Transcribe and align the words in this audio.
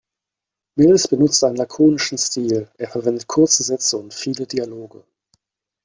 Mills 0.77 1.07
benutzt 1.07 1.43
einen 1.43 1.57
lakonischen 1.57 2.17
Stil, 2.17 2.71
er 2.79 2.87
verwendet 2.89 3.27
kurze 3.27 3.61
Sätze 3.61 3.97
und 3.99 4.15
viele 4.15 4.47
Dialoge. 4.47 5.03